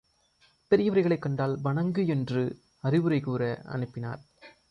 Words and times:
பெரியவர்களைக் 0.67 1.21
கண்டால் 1.21 1.59
வணங்கு 1.61 2.07
என்று 2.07 2.59
அறிவுரை 2.79 3.19
கூறி 3.19 3.55
அனுப்பினார். 3.65 4.21